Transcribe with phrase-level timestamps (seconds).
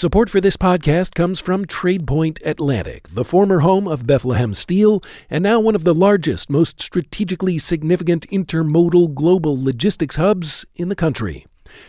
[0.00, 5.42] Support for this podcast comes from TradePoint Atlantic, the former home of Bethlehem Steel, and
[5.42, 11.44] now one of the largest, most strategically significant intermodal global logistics hubs in the country.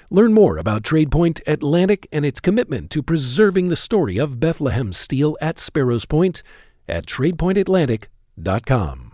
[0.09, 5.37] Learn more about TradePoint Atlantic and its commitment to preserving the story of Bethlehem Steel
[5.39, 6.43] at Sparrows Point
[6.89, 9.07] at TradePointAtlantic.com.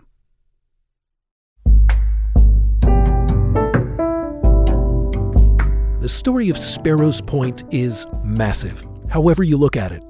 [6.00, 10.02] The story of Sparrows Point is massive, however you look at it.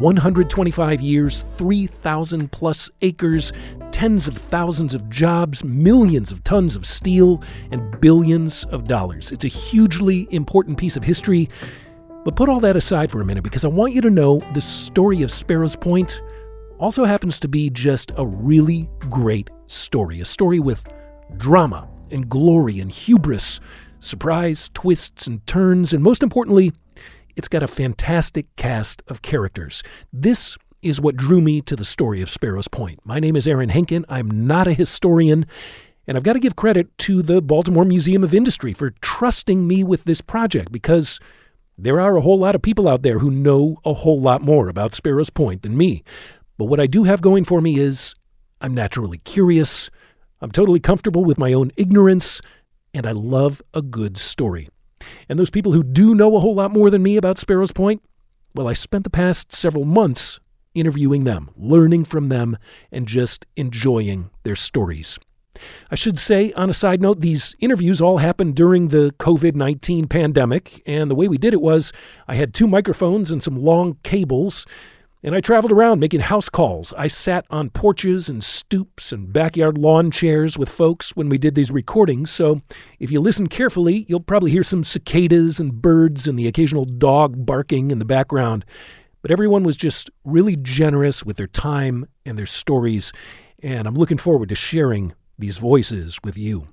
[0.00, 3.52] 125 years, 3,000 plus acres,
[3.92, 9.30] tens of thousands of jobs, millions of tons of steel, and billions of dollars.
[9.30, 11.50] It's a hugely important piece of history.
[12.24, 14.60] But put all that aside for a minute because I want you to know the
[14.60, 16.22] story of Sparrows Point
[16.78, 20.20] also happens to be just a really great story.
[20.20, 20.84] A story with
[21.36, 23.60] drama and glory and hubris
[24.00, 26.72] surprise, twists, and turns, and most importantly,
[27.36, 29.82] it's got a fantastic cast of characters.
[30.12, 33.00] This is what drew me to the story of Sparrows Point.
[33.04, 34.04] My name is Aaron Henkin.
[34.08, 35.46] I'm not a historian,
[36.06, 39.84] and I've got to give credit to the Baltimore Museum of Industry for trusting me
[39.84, 41.20] with this project because
[41.76, 44.68] there are a whole lot of people out there who know a whole lot more
[44.68, 46.02] about Sparrows Point than me.
[46.58, 48.14] But what I do have going for me is
[48.60, 49.90] I'm naturally curious,
[50.40, 52.40] I'm totally comfortable with my own ignorance,
[52.92, 54.68] and I love a good story.
[55.28, 58.02] And those people who do know a whole lot more than me about Sparrows Point,
[58.54, 60.40] well, I spent the past several months
[60.74, 62.56] interviewing them, learning from them,
[62.92, 65.18] and just enjoying their stories.
[65.90, 70.06] I should say, on a side note, these interviews all happened during the COVID 19
[70.06, 71.92] pandemic, and the way we did it was
[72.28, 74.64] I had two microphones and some long cables
[75.22, 76.92] and I traveled around making house calls.
[76.96, 81.54] I sat on porches and stoops and backyard lawn chairs with folks when we did
[81.54, 82.30] these recordings.
[82.30, 82.62] So
[82.98, 87.44] if you listen carefully, you'll probably hear some cicadas and birds and the occasional dog
[87.44, 88.64] barking in the background.
[89.20, 93.12] But everyone was just really generous with their time and their stories.
[93.62, 96.68] And I'm looking forward to sharing these voices with you.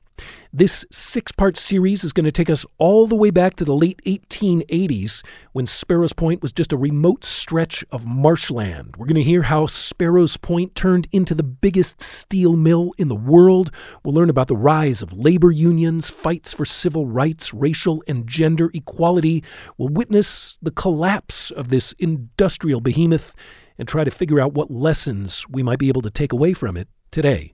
[0.53, 3.75] This six part series is going to take us all the way back to the
[3.75, 8.95] late 1880s when Sparrows Point was just a remote stretch of marshland.
[8.97, 13.15] We're going to hear how Sparrows Point turned into the biggest steel mill in the
[13.15, 13.71] world.
[14.03, 18.71] We'll learn about the rise of labor unions, fights for civil rights, racial and gender
[18.73, 19.43] equality.
[19.77, 23.35] We'll witness the collapse of this industrial behemoth
[23.77, 26.77] and try to figure out what lessons we might be able to take away from
[26.77, 27.53] it today.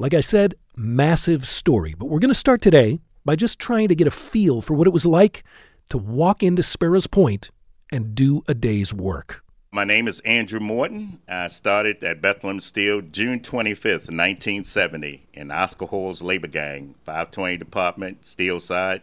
[0.00, 3.96] Like I said, massive story, but we're going to start today by just trying to
[3.96, 5.42] get a feel for what it was like
[5.88, 7.50] to walk into Sparrows Point
[7.90, 9.42] and do a day's work.
[9.72, 11.18] My name is Andrew Morton.
[11.26, 18.24] I started at Bethlehem Steel June 25th, 1970, in Oscar Hoyle's labor gang, 520 Department,
[18.24, 19.02] Steel Side,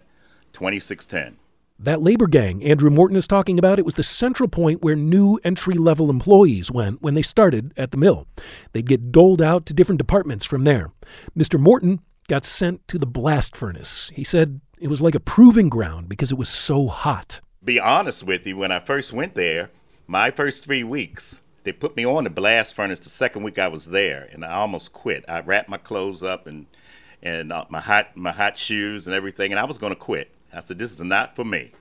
[0.53, 1.35] 2610.
[1.77, 5.39] That labor gang Andrew Morton is talking about, it was the central point where new
[5.43, 8.27] entry level employees went when they started at the mill.
[8.71, 10.91] They'd get doled out to different departments from there.
[11.37, 11.59] Mr.
[11.59, 11.99] Morton
[12.29, 14.09] got sent to the blast furnace.
[14.15, 17.41] He said it was like a proving ground because it was so hot.
[17.63, 19.69] Be honest with you, when I first went there,
[20.07, 23.67] my first three weeks, they put me on the blast furnace the second week I
[23.67, 25.25] was there, and I almost quit.
[25.27, 26.67] I wrapped my clothes up and
[27.21, 30.31] and uh, my hot my hot shoes and everything, and I was going to quit.
[30.53, 31.71] I said, this is not for me.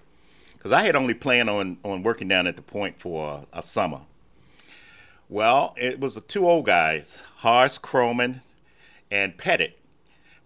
[0.55, 3.63] Because I had only planned on, on working down at the point for a, a
[3.63, 4.01] summer.
[5.29, 8.43] Well, it was the two old guys, Horace Croman
[9.11, 9.79] and Pettit.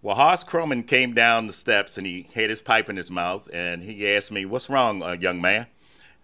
[0.01, 3.49] Well, Horace Croman came down the steps and he had his pipe in his mouth
[3.51, 5.67] and he asked me, What's wrong, uh, young man?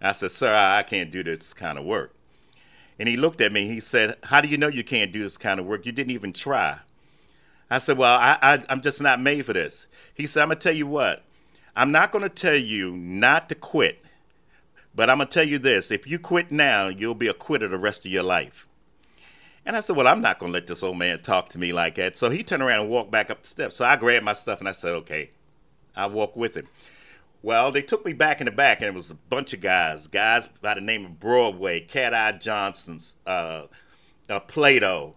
[0.00, 2.14] I said, Sir, I, I can't do this kind of work.
[2.98, 3.66] And he looked at me.
[3.66, 5.84] He said, How do you know you can't do this kind of work?
[5.84, 6.78] You didn't even try.
[7.70, 9.86] I said, Well, I, I, I'm just not made for this.
[10.14, 11.22] He said, I'm going to tell you what.
[11.76, 14.02] I'm not going to tell you not to quit,
[14.94, 17.68] but I'm going to tell you this if you quit now, you'll be a quitter
[17.68, 18.66] the rest of your life.
[19.66, 21.72] And I said, Well, I'm not going to let this old man talk to me
[21.72, 22.16] like that.
[22.16, 23.76] So he turned around and walked back up the steps.
[23.76, 25.30] So I grabbed my stuff and I said, Okay,
[25.94, 26.66] I'll walk with him.
[27.42, 30.08] Well, they took me back in the back, and it was a bunch of guys,
[30.08, 33.66] guys by the name of Broadway, Cat Eye Johnson's, uh,
[34.28, 35.14] uh, Plato,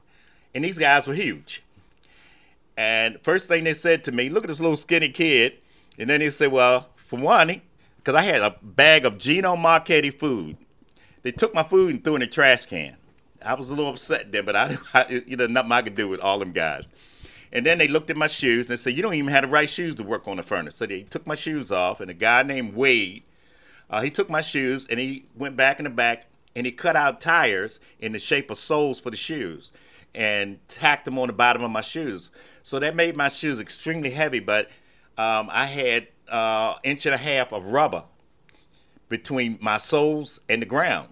[0.53, 1.63] and these guys were huge.
[2.77, 5.53] And first thing they said to me, look at this little skinny kid.
[5.99, 7.61] And then he said, well, for one,
[7.97, 10.57] because I had a bag of Gino Marchetti food.
[11.21, 12.95] They took my food and threw it in the trash can.
[13.43, 16.07] I was a little upset then, but I, I you know, nothing I could do
[16.07, 16.93] with all them guys.
[17.51, 19.49] And then they looked at my shoes and they said, you don't even have the
[19.49, 20.75] right shoes to work on the furnace.
[20.75, 23.23] So they took my shoes off, and a guy named Wade,
[23.89, 26.95] uh, he took my shoes and he went back in the back and he cut
[26.95, 29.73] out tires in the shape of soles for the shoes
[30.13, 32.31] and tacked them on the bottom of my shoes.
[32.61, 34.69] So that made my shoes extremely heavy, but
[35.19, 38.05] um, I had uh, inch and a half of rubber
[39.09, 41.09] between my soles and the ground.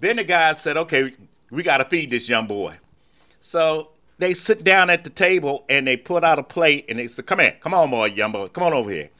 [0.00, 1.12] Then the guys said, okay,
[1.52, 2.74] we got to feed this young boy.
[3.38, 7.06] So they sit down at the table and they put out a plate and they
[7.06, 9.10] said, come here, come on, boy, young boy, come on over here.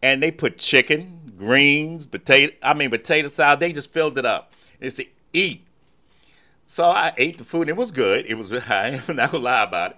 [0.00, 3.58] And they put chicken, greens, potato, I mean, potato salad.
[3.58, 4.52] They just filled it up.
[4.78, 5.66] They said, eat.
[6.66, 8.26] So I ate the food and it was good.
[8.26, 9.96] It was, I am not gonna lie about it.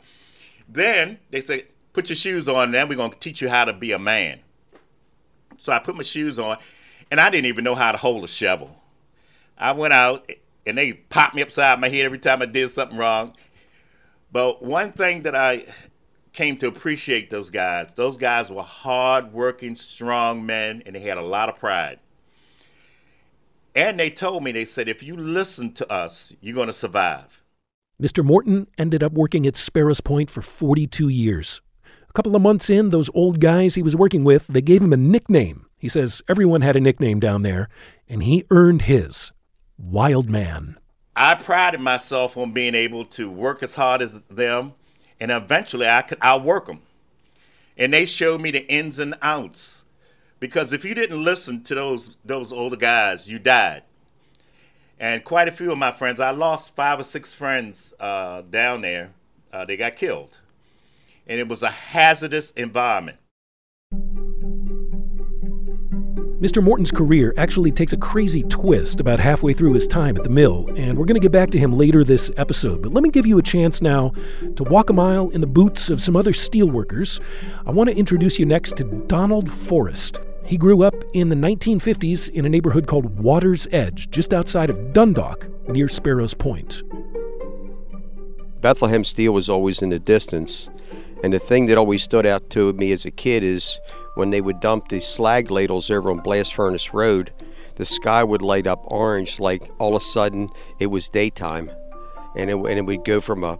[0.70, 3.72] Then they said, put your shoes on, and then we're gonna teach you how to
[3.72, 4.40] be a man.
[5.58, 6.56] So I put my shoes on,
[7.10, 8.76] and I didn't even know how to hold a shovel.
[9.58, 10.30] I went out
[10.66, 13.34] and they popped me upside my head every time I did something wrong.
[14.32, 15.66] But one thing that I
[16.32, 21.22] came to appreciate those guys, those guys were hard-working, strong men, and they had a
[21.22, 21.98] lot of pride.
[23.74, 27.42] And they told me, they said, if you listen to us, you're going to survive.
[28.00, 28.24] Mr.
[28.24, 31.60] Morton ended up working at Sparrows Point for 42 years.
[32.10, 34.92] A couple of months in, those old guys he was working with, they gave him
[34.92, 35.66] a nickname.
[35.78, 37.68] He says everyone had a nickname down there,
[38.08, 39.30] and he earned his
[39.78, 40.76] Wild Man.
[41.14, 44.74] I prided myself on being able to work as hard as them,
[45.20, 46.82] and eventually I could outwork them.
[47.78, 49.84] And they showed me the ins and outs
[50.40, 53.84] because if you didn't listen to those those older guys, you died.
[54.98, 58.80] And quite a few of my friends, I lost five or six friends uh, down
[58.80, 59.12] there.
[59.52, 60.38] Uh, they got killed,
[61.30, 63.16] and it was a hazardous environment.
[66.40, 66.62] Mr.
[66.62, 70.68] Morton's career actually takes a crazy twist about halfway through his time at the mill,
[70.74, 72.82] and we're going to get back to him later this episode.
[72.82, 74.12] But let me give you a chance now
[74.56, 77.20] to walk a mile in the boots of some other steelworkers.
[77.66, 80.18] I want to introduce you next to Donald Forrest.
[80.44, 84.92] He grew up in the 1950s in a neighborhood called Water's Edge, just outside of
[84.92, 86.82] Dundalk, near Sparrows Point.
[88.62, 90.70] Bethlehem Steel was always in the distance,
[91.22, 93.80] and the thing that always stood out to me as a kid is
[94.14, 97.32] when they would dump these slag ladles over on Blast Furnace Road,
[97.76, 101.70] the sky would light up orange like all of a sudden it was daytime.
[102.36, 103.58] And it, and it would go from a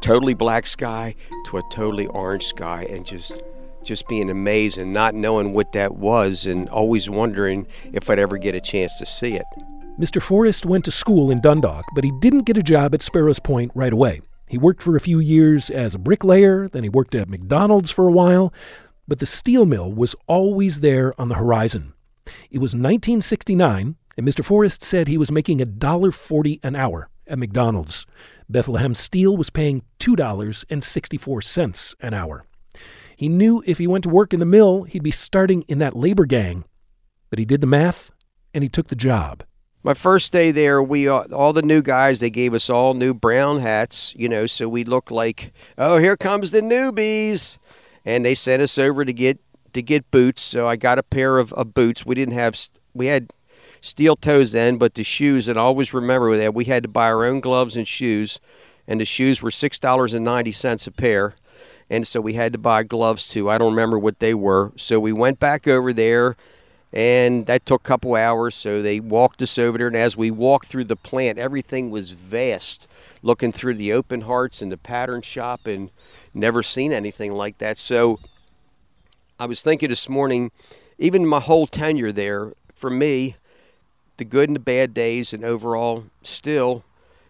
[0.00, 1.14] totally black sky
[1.46, 3.42] to a totally orange sky and just
[3.82, 8.36] just being amazed and not knowing what that was and always wondering if I'd ever
[8.36, 9.46] get a chance to see it.
[9.98, 10.20] Mr.
[10.20, 13.72] Forrest went to school in Dundalk, but he didn't get a job at Sparrows Point
[13.74, 14.20] right away.
[14.50, 18.08] He worked for a few years as a bricklayer, then he worked at McDonald's for
[18.08, 18.52] a while,
[19.06, 21.92] but the steel mill was always there on the horizon.
[22.50, 24.44] It was 1969, and Mr.
[24.44, 28.06] Forrest said he was making $1.40 an hour at McDonald's.
[28.48, 32.44] Bethlehem Steel was paying $2.64 an hour.
[33.14, 35.94] He knew if he went to work in the mill, he'd be starting in that
[35.94, 36.64] labor gang.
[37.28, 38.10] But he did the math,
[38.52, 39.44] and he took the job.
[39.82, 42.20] My first day there, we uh, all the new guys.
[42.20, 46.18] They gave us all new brown hats, you know, so we looked like, oh, here
[46.18, 47.56] comes the newbies
[48.04, 49.38] and they sent us over to get
[49.72, 50.42] to get boots.
[50.42, 52.04] So I got a pair of, of boots.
[52.04, 52.58] We didn't have
[52.92, 53.32] we had
[53.80, 55.48] steel toes then, but the shoes.
[55.48, 58.38] And I always remember that we had to buy our own gloves and shoes,
[58.86, 61.36] and the shoes were six dollars and ninety cents a pair.
[61.88, 63.48] And so we had to buy gloves too.
[63.48, 64.72] I don't remember what they were.
[64.76, 66.36] So we went back over there,
[66.92, 68.54] and that took a couple hours.
[68.54, 72.12] So they walked us over there, and as we walked through the plant, everything was
[72.12, 72.86] vast.
[73.22, 75.90] Looking through the open hearths and the pattern shop, and
[76.32, 77.76] never seen anything like that.
[77.76, 78.18] So
[79.38, 80.50] I was thinking this morning,
[80.98, 83.36] even my whole tenure there, for me,
[84.16, 86.84] the good and the bad days, and overall, still,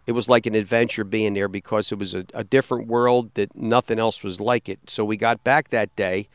[0.06, 3.54] it was like an adventure being there because it was a, a different world that
[3.54, 4.78] nothing else was like it.
[4.88, 6.28] So we got back that day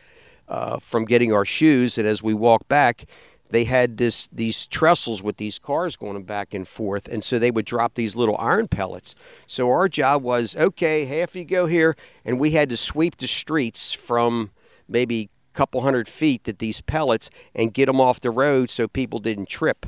[0.48, 3.06] uh, from getting our shoes, and as we walked back,
[3.50, 7.52] they had this these trestles with these cars going back and forth and so they
[7.52, 9.16] would drop these little iron pellets.
[9.48, 13.28] So our job was okay half you go here and we had to sweep the
[13.28, 14.52] streets from
[14.88, 18.88] maybe a couple hundred feet that these pellets and get them off the road so
[18.88, 19.86] people didn't trip.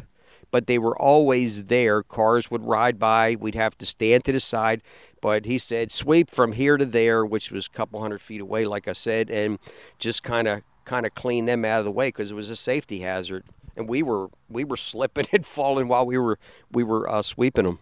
[0.50, 2.04] But they were always there.
[2.04, 3.36] Cars would ride by.
[3.38, 4.82] We'd have to stand to the side
[5.22, 8.66] but he said sweep from here to there which was a couple hundred feet away
[8.66, 9.60] like i said and
[10.00, 12.56] just kind of kind of clean them out of the way because it was a
[12.56, 13.44] safety hazard,
[13.76, 16.40] and we were we were slipping and falling while we were
[16.72, 17.80] we were uh, sweeping them.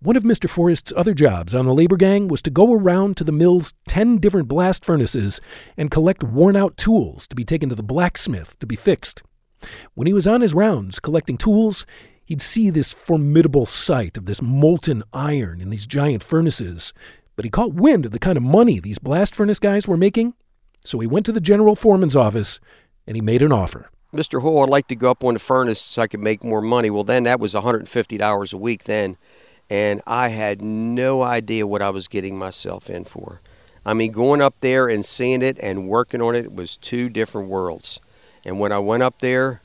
[0.00, 0.50] One of Mr.
[0.50, 4.18] Forrest's other jobs on the labor gang was to go around to the mill's 10
[4.18, 5.40] different blast furnaces
[5.76, 9.22] and collect worn out tools to be taken to the blacksmith to be fixed.
[9.94, 11.86] When he was on his rounds collecting tools,
[12.24, 16.92] he'd see this formidable sight of this molten iron in these giant furnaces,
[17.36, 20.34] but he caught wind of the kind of money these blast furnace guys were making
[20.84, 22.60] so he went to the general foreman's office
[23.06, 23.90] and he made an offer.
[24.12, 24.42] Mr.
[24.42, 26.90] Hall, I'd like to go up on the furnace so I could make more money.
[26.90, 29.16] Well, then that was $150 a week then,
[29.70, 33.40] and I had no idea what I was getting myself in for.
[33.86, 37.48] I mean, going up there and seeing it and working on it was two different
[37.48, 38.00] worlds.
[38.44, 39.62] And when I went up there,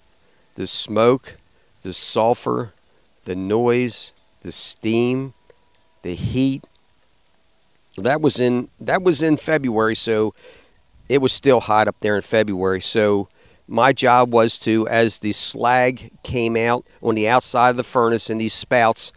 [0.56, 1.38] the smoke,
[1.88, 2.74] the sulfur,
[3.24, 5.34] the noise, the steam,
[6.02, 6.68] the heat.
[7.98, 10.34] That was in that was in February, so
[11.08, 12.82] it was still hot up there in February.
[12.82, 13.30] So
[13.70, 18.30] my job was to, as the slag came out on the outside of the furnace
[18.30, 19.14] in these spouts,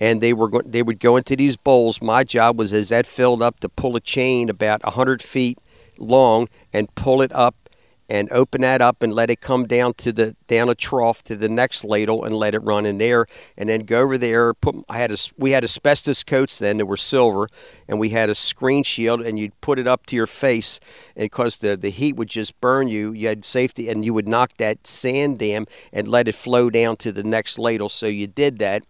[0.00, 2.00] and they were go- they would go into these bowls.
[2.00, 5.58] My job was, as that filled up, to pull a chain about hundred feet
[5.98, 7.63] long and pull it up
[8.08, 11.34] and open that up and let it come down to the down a trough to
[11.34, 13.26] the next ladle and let it run in there.
[13.56, 16.86] And then go over there put I had a we had asbestos coats then that
[16.86, 17.48] were silver
[17.88, 20.80] and we had a screen shield and you'd put it up to your face
[21.16, 24.28] and because the the heat would just burn you you had safety and you would
[24.28, 27.88] knock that sand dam and let it flow down to the next ladle.
[27.88, 28.82] So you did that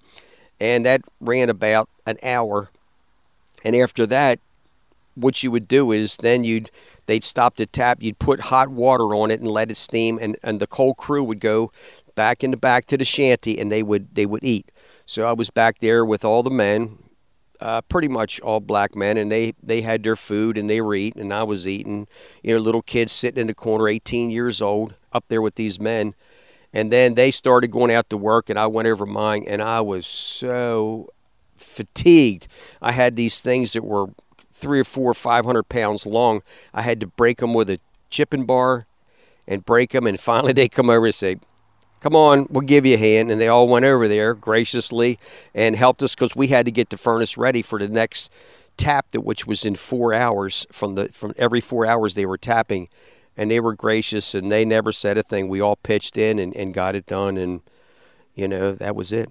[0.59, 2.71] and that ran about an hour.
[3.65, 4.41] And after that
[5.15, 6.71] what you would do is then you'd
[7.07, 10.37] they'd stop the tap, you'd put hot water on it and let it steam, and,
[10.43, 11.73] and the whole crew would go
[12.15, 14.71] back in the back to the shanty and they would they would eat.
[15.07, 16.99] So I was back there with all the men,
[17.61, 20.95] uh, pretty much all black men, and they they had their food and they were
[20.95, 22.07] eating, and I was eating.
[22.43, 25.81] You know, little kids sitting in the corner, 18 years old, up there with these
[25.81, 26.15] men.
[26.73, 29.81] And then they started going out to work, and I went over mine, and I
[29.81, 31.09] was so
[31.57, 32.49] fatigued.
[32.83, 34.07] I had these things that were
[34.55, 36.43] three or four, five hundred pounds long.
[36.73, 38.87] I had to break them with a chipping bar
[39.47, 40.07] and break them.
[40.07, 41.37] And finally, they come over and say,
[42.01, 43.31] Come on, we'll give you a hand.
[43.31, 45.19] And they all went over there graciously
[45.55, 48.31] and helped us because we had to get the furnace ready for the next
[48.77, 50.67] tap, that which was in four hours.
[50.71, 52.89] From the from every four hours, they were tapping,
[53.37, 55.49] and they were gracious and they never said a thing.
[55.49, 57.63] We all pitched in and, and got it done, and
[58.35, 59.31] you know that was it.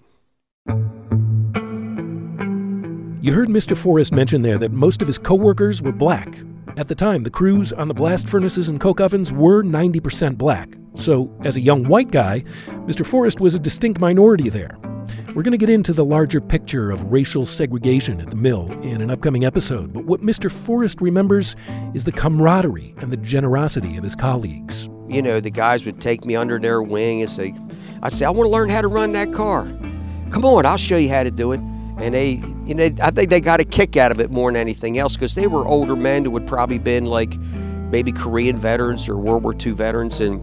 [3.24, 3.78] You heard Mr.
[3.78, 6.40] Forrest mention there that most of his coworkers were black.
[6.76, 10.68] At the time, the crews on the blast furnaces and coke ovens were 90% black.
[10.96, 12.44] So, as a young white guy,
[12.86, 13.06] Mr.
[13.06, 14.78] Forrest was a distinct minority there.
[15.34, 19.02] We're going to get into the larger picture of racial segregation at the mill in
[19.02, 20.52] an upcoming episode, but what Mr.
[20.52, 21.56] Forrest remembers
[21.94, 24.90] is the camaraderie and the generosity of his colleagues.
[25.08, 27.56] You know, the guys would take me under their wing and say,
[28.02, 29.64] I'd say, I want to learn how to run that car.
[30.30, 31.62] Come on, I'll show you how to do it
[32.00, 34.60] and they you know i think they got a kick out of it more than
[34.60, 37.38] anything else because they were older men who would probably been like
[37.92, 40.42] maybe korean veterans or world war ii veterans and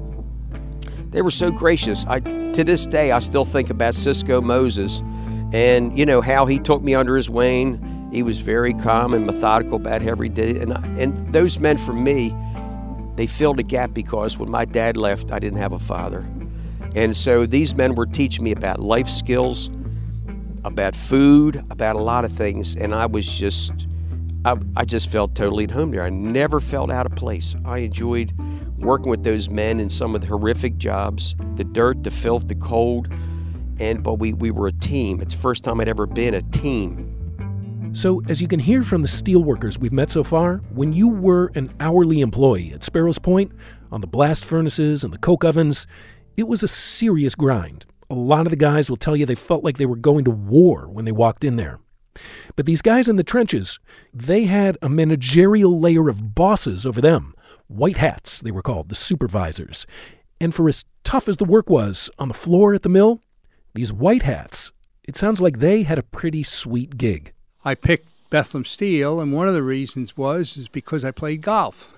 [1.10, 2.06] they were so gracious.
[2.06, 5.02] I to this day i still think about cisco moses
[5.52, 8.08] and you know how he took me under his wing.
[8.12, 12.34] He was very calm and methodical about every day and, and those men for me
[13.16, 16.26] they filled a gap because when my dad left i didn't have a father.
[16.96, 19.70] And so these men were teaching me about life skills
[20.64, 23.72] about food, about a lot of things, and I was just,
[24.44, 26.02] I, I just felt totally at home there.
[26.02, 27.56] I never felt out of place.
[27.64, 28.32] I enjoyed
[28.78, 32.54] working with those men in some of the horrific jobs, the dirt, the filth, the
[32.54, 33.08] cold,
[33.78, 35.20] and but we, we were a team.
[35.20, 37.16] It's the first time I'd ever been a team.
[37.92, 41.50] So, as you can hear from the steelworkers we've met so far, when you were
[41.56, 43.50] an hourly employee at Sparrows Point,
[43.90, 45.88] on the blast furnaces and the coke ovens,
[46.36, 47.84] it was a serious grind.
[48.10, 50.30] A lot of the guys will tell you they felt like they were going to
[50.32, 51.78] war when they walked in there.
[52.56, 53.78] But these guys in the trenches,
[54.12, 57.34] they had a managerial layer of bosses over them.
[57.68, 59.86] White hats, they were called, the supervisors.
[60.40, 63.22] And for as tough as the work was on the floor at the mill,
[63.74, 64.72] these white hats,
[65.04, 67.32] it sounds like they had a pretty sweet gig.
[67.64, 71.94] I picked Bethlehem Steel, and one of the reasons was is because I played golf,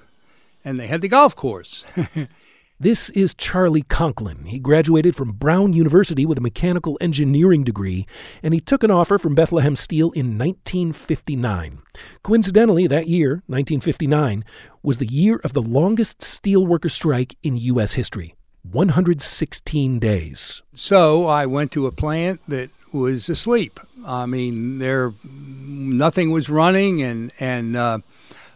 [0.65, 1.85] and they had the golf course.
[2.83, 4.47] This is Charlie Conklin.
[4.47, 8.09] He graduated from Brown University with a mechanical engineering degree,
[8.43, 11.79] and he took an offer from Bethlehem Steel in 1959.
[12.25, 14.45] Coincidentally, that year, 1959,
[14.83, 17.93] was the year of the longest steelworker strike in U.S.
[17.93, 18.35] history
[18.69, 20.63] 116 days.
[20.75, 23.79] So I went to a plant that was asleep.
[24.05, 27.99] I mean, there nothing was running, and and uh,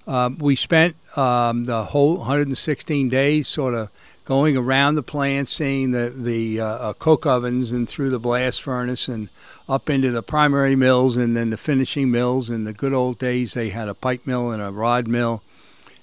[0.05, 3.89] uh, we spent um, the whole 116 days sort of
[4.27, 8.63] going around the plant, seeing the the uh, uh, coke ovens and through the blast
[8.63, 9.31] furnace and
[9.69, 12.51] up into the primary mills and then the finishing mills.
[12.51, 15.43] In the good old days, they had a pipe mill and a rod mill,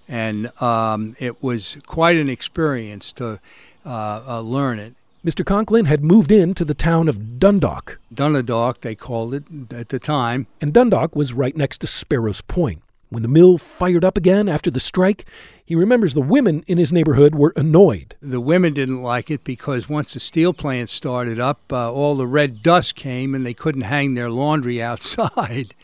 [0.08, 3.40] and um, it was quite an experience to
[3.86, 4.94] uh, uh, learn it.
[5.26, 5.46] Mr.
[5.46, 7.98] Conklin had moved into the town of Dundalk.
[8.14, 10.48] Dundalk, they called it at the time.
[10.60, 12.83] And Dundalk was right next to Sparrows Point.
[13.14, 15.24] When the mill fired up again after the strike,
[15.64, 18.16] he remembers the women in his neighborhood were annoyed.
[18.24, 22.26] The women didn't like it because once the steel plant started up, uh, all the
[22.26, 25.76] red dust came and they couldn't hang their laundry outside.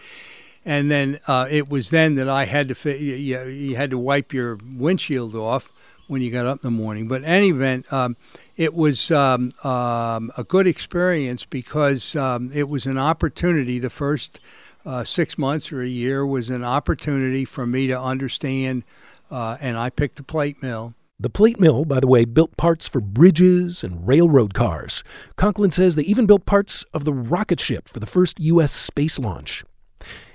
[0.66, 4.34] and then uh, it was then that I had to you, you had to wipe
[4.34, 5.72] your windshield off
[6.08, 7.08] when you got up in the morning.
[7.08, 8.18] But in any event, um,
[8.58, 13.78] it was um, um, a good experience because um, it was an opportunity.
[13.78, 14.40] The first
[14.86, 18.84] uh, six months or a year was an opportunity for me to understand,
[19.30, 20.94] uh, and I picked the plate mill.
[21.20, 25.04] The plate mill, by the way, built parts for bridges and railroad cars.
[25.36, 28.72] Conklin says they even built parts of the rocket ship for the first U.S.
[28.72, 29.66] space launch.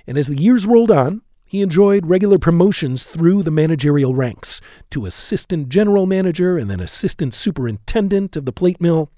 [0.05, 4.61] And as the years rolled on, he enjoyed regular promotions through the managerial ranks
[4.91, 9.09] to assistant general manager and then assistant superintendent of the plate mill.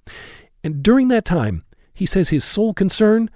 [0.63, 3.29] And during that time, he says his sole concern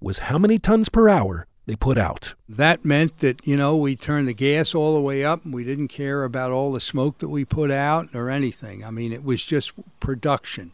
[0.00, 2.34] was how many tons per hour they put out.
[2.48, 5.64] That meant that, you know, we turned the gas all the way up and we
[5.64, 8.82] didn't care about all the smoke that we put out or anything.
[8.82, 10.72] I mean, it was just production.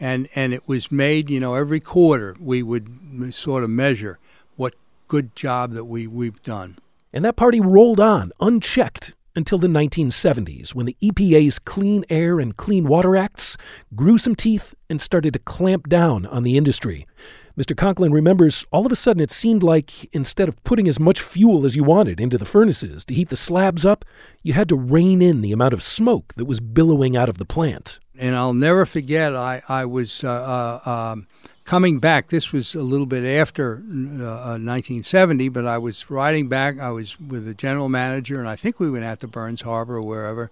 [0.00, 4.18] And and it was made, you know, every quarter we would sort of measure
[4.56, 4.74] what
[5.06, 6.78] good job that we we've done.
[7.12, 12.56] And that party rolled on unchecked until the 1970s when the EPA's Clean Air and
[12.56, 13.58] Clean Water Acts
[13.94, 17.06] grew some teeth and started to clamp down on the industry.
[17.56, 17.76] Mr.
[17.76, 21.66] Conklin remembers all of a sudden it seemed like instead of putting as much fuel
[21.66, 24.04] as you wanted into the furnaces to heat the slabs up,
[24.42, 27.44] you had to rein in the amount of smoke that was billowing out of the
[27.44, 27.98] plant.
[28.18, 31.26] And I'll never forget, I, I was uh, uh, um,
[31.64, 32.28] coming back.
[32.28, 36.78] This was a little bit after uh, 1970, but I was riding back.
[36.78, 39.96] I was with the general manager, and I think we went out to Burns Harbor
[39.96, 40.50] or wherever.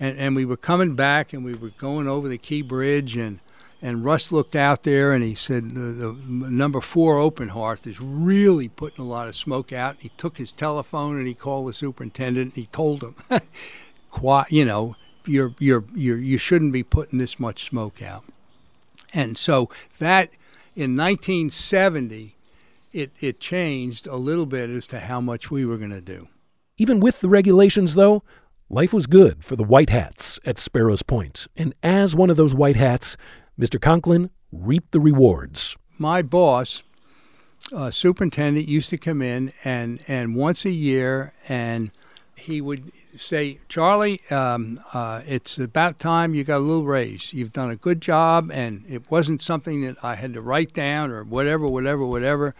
[0.00, 3.40] And, and we were coming back, and we were going over the Key Bridge, and
[3.84, 8.00] and Russ looked out there and he said, the, the number four open hearth is
[8.00, 9.96] really putting a lot of smoke out.
[9.98, 12.54] He took his telephone and he called the superintendent.
[12.54, 13.16] And he told him,
[14.50, 14.94] you know,
[15.26, 18.22] you're, you're, you're, you shouldn't be putting this much smoke out.
[19.12, 20.30] And so that
[20.76, 22.36] in 1970,
[22.92, 26.28] it, it changed a little bit as to how much we were going to do.
[26.78, 28.22] Even with the regulations, though,
[28.70, 31.48] life was good for the white hats at Sparrows Point.
[31.56, 33.16] And as one of those white hats,
[33.58, 33.80] Mr.
[33.80, 35.76] Conklin reaped the rewards.
[35.98, 36.82] My boss,
[37.72, 41.90] uh, superintendent, used to come in and, and once a year, and
[42.36, 47.32] he would say, Charlie, um, uh, it's about time you got a little raise.
[47.32, 51.10] You've done a good job, and it wasn't something that I had to write down
[51.10, 52.54] or whatever, whatever, whatever.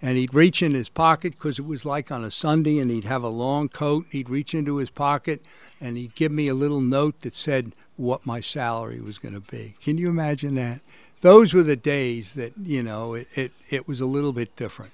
[0.00, 3.04] And he'd reach in his pocket because it was like on a Sunday, and he'd
[3.04, 4.06] have a long coat.
[4.10, 5.42] He'd reach into his pocket
[5.80, 9.40] and he'd give me a little note that said, what my salary was going to
[9.40, 9.74] be.
[9.82, 10.80] Can you imagine that?
[11.20, 14.92] Those were the days that, you know, it, it, it was a little bit different.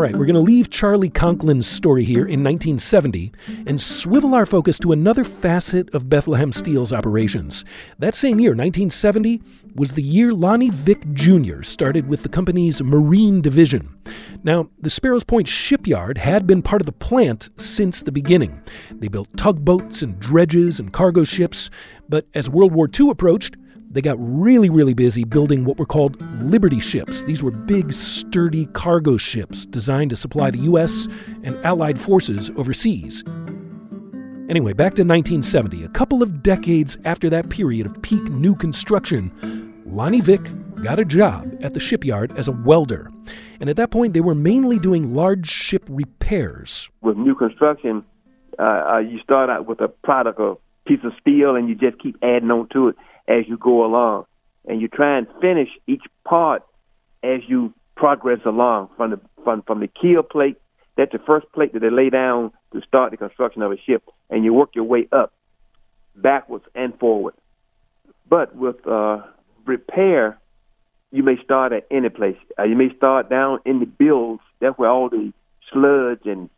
[0.00, 3.32] All right, we're going to leave Charlie Conklin's story here in 1970
[3.66, 7.66] and swivel our focus to another facet of Bethlehem Steel's operations.
[7.98, 9.42] That same year, 1970,
[9.74, 11.60] was the year Lonnie Vick Jr.
[11.60, 13.94] started with the company's Marine Division.
[14.42, 18.58] Now, the Sparrows Point shipyard had been part of the plant since the beginning.
[18.90, 21.68] They built tugboats and dredges and cargo ships,
[22.08, 23.58] but as World War II approached,
[23.90, 27.24] they got really, really busy building what were called Liberty ships.
[27.24, 31.08] These were big, sturdy cargo ships designed to supply the U.S.
[31.42, 33.24] and Allied forces overseas.
[34.48, 39.32] Anyway, back to 1970, a couple of decades after that period of peak new construction,
[39.86, 40.42] Lonnie Vick
[40.82, 43.10] got a job at the shipyard as a welder.
[43.60, 46.88] And at that point, they were mainly doing large ship repairs.
[47.02, 48.04] With new construction,
[48.58, 50.54] uh, uh, you start out with a product, a
[50.86, 52.96] piece of steel, and you just keep adding on to it
[53.30, 54.26] as you go along.
[54.66, 56.62] And you try and finish each part
[57.22, 60.56] as you progress along from the from from the keel plate.
[60.96, 64.02] That's the first plate that they lay down to start the construction of a ship,
[64.28, 65.32] and you work your way up,
[66.14, 67.34] backwards and forward.
[68.28, 69.22] But with uh,
[69.64, 70.38] repair,
[71.10, 72.36] you may start at any place.
[72.58, 74.40] Uh, you may start down in the bilge.
[74.60, 75.32] That's where all the
[75.72, 76.50] sludge and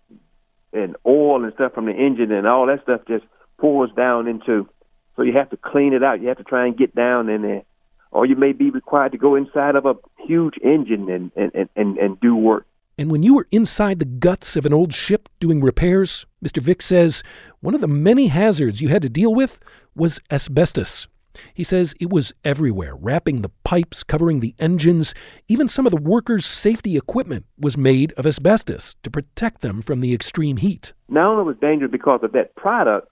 [0.73, 3.25] and oil and stuff from the engine and all that stuff just
[3.59, 4.69] pours down into
[5.17, 6.21] so you have to clean it out.
[6.21, 7.63] You have to try and get down in there.
[8.11, 9.95] Or you may be required to go inside of a
[10.27, 12.67] huge engine and, and, and, and do work.
[12.99, 16.61] And when you were inside the guts of an old ship doing repairs, Mr.
[16.61, 17.23] Vick says
[17.61, 19.61] one of the many hazards you had to deal with
[19.95, 21.09] was asbestos.
[21.55, 25.15] He says it was everywhere, wrapping the pipes, covering the engines.
[25.49, 30.01] Even some of the workers' safety equipment was made of asbestos to protect them from
[30.01, 30.93] the extreme heat.
[31.09, 33.09] Not only was dangerous because of that product,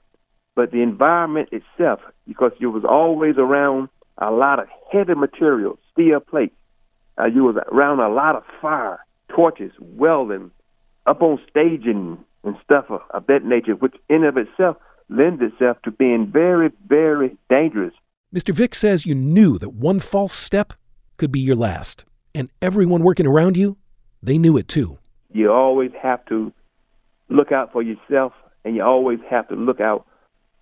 [0.61, 6.21] but the environment itself, because you was always around a lot of heavy material, steel
[6.21, 6.55] plates.
[7.19, 8.99] Uh, you was around a lot of fire,
[9.35, 10.51] torches, welding,
[11.07, 14.77] up on stage and, and stuff of, of that nature, which in of itself
[15.09, 17.95] lends itself to being very, very dangerous.
[18.35, 18.53] Mr.
[18.53, 20.75] Vick says you knew that one false step
[21.17, 22.05] could be your last.
[22.35, 23.79] And everyone working around you,
[24.23, 24.99] they knew it too.
[25.33, 26.53] You always have to
[27.31, 30.05] look out for yourself, and you always have to look out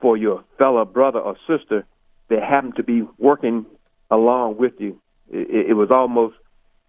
[0.00, 1.84] for your fellow brother or sister
[2.28, 3.66] that happened to be working
[4.10, 5.00] along with you.
[5.30, 6.36] It, it was almost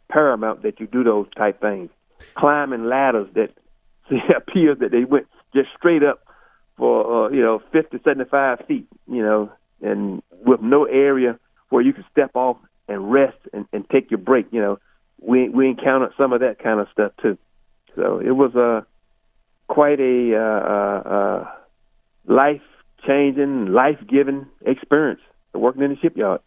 [0.10, 1.90] paramount that you do those type things.
[2.36, 3.52] Climbing ladders that
[4.10, 6.24] it appears that they went just straight up
[6.78, 11.94] for uh, you know 50, 75 feet, you know, and with no area where you
[11.94, 14.48] can step off and rest and, and take your break.
[14.52, 14.80] You know,
[15.22, 17.38] we we encountered some of that kind of stuff too.
[17.96, 18.82] So it was a uh,
[19.68, 21.52] quite a uh, uh, uh,
[22.26, 22.62] life
[23.08, 25.22] changing, life giving experience
[25.54, 26.42] working in the shipyard.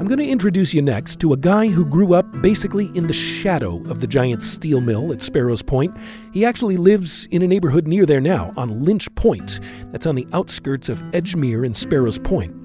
[0.00, 3.12] I'm going to introduce you next to a guy who grew up basically in the
[3.12, 5.96] shadow of the giant steel mill at Sparrows Point.
[6.32, 9.60] He actually lives in a neighborhood near there now, on Lynch Point.
[9.92, 12.56] That's on the outskirts of Edgemere and Sparrows Point.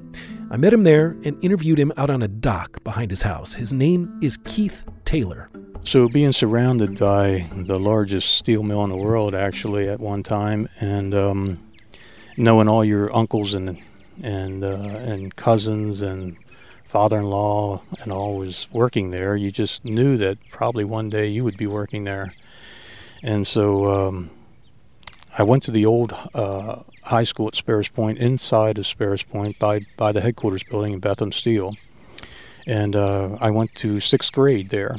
[0.49, 3.53] I met him there and interviewed him out on a dock behind his house.
[3.53, 5.49] His name is Keith Taylor.
[5.83, 10.67] So, being surrounded by the largest steel mill in the world, actually, at one time,
[10.79, 11.71] and um,
[12.37, 13.81] knowing all your uncles and
[14.21, 16.37] and uh, and cousins and
[16.85, 21.57] father-in-law and all was working there, you just knew that probably one day you would
[21.57, 22.33] be working there.
[23.21, 24.29] And so um,
[25.37, 29.59] I went to the old uh, high school at Sparrows Point, inside of Sparrows Point,
[29.59, 31.75] by by the headquarters building in Bethlehem Steel,
[32.65, 34.97] and uh, I went to sixth grade there.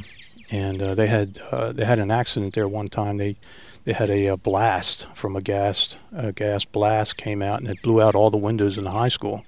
[0.49, 3.17] And uh, they had uh, they had an accident there one time.
[3.17, 3.35] They
[3.83, 7.81] they had a, a, blast from a gas a gas blast came out and it
[7.81, 9.45] blew out all the windows in the high school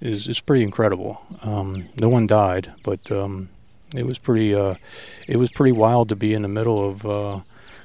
[0.00, 1.22] is is pretty incredible.
[1.42, 3.50] Um, no one died, but um,
[3.94, 4.74] it was pretty uh,
[5.26, 7.40] it was pretty wild to be in the middle of uh,